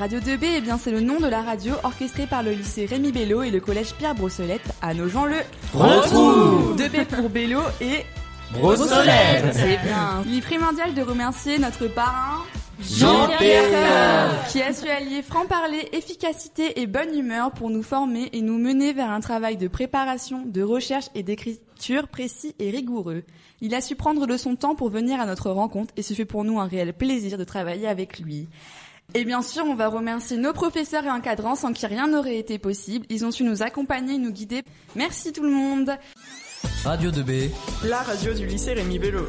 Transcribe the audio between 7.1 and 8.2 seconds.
Bello et